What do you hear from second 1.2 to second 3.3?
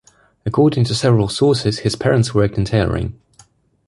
sources his parents worked in tailoring.